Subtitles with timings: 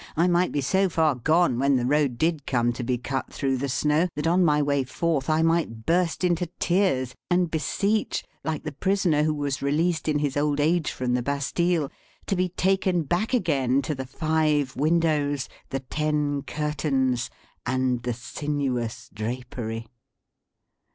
[0.17, 3.57] I might be so far gone when the road did come to be cut through
[3.57, 8.63] the snow, that, on my way forth, I might burst into tears, and beseech, like
[8.63, 11.91] the prisoner who was released in his old age from the Bastille,
[12.25, 17.29] to be taken back again to the five windows, the ten curtains,
[17.63, 19.85] and the sinuous drapery.